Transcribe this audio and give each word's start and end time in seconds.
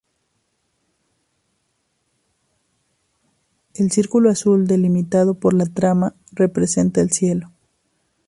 El 3.75 3.91
círculo 3.91 4.31
azul 4.31 4.65
delimitado 4.65 5.35
por 5.35 5.53
la 5.53 5.67
trama 5.67 6.15
representa 6.31 7.01
el 7.01 7.11
cielo. 7.11 7.51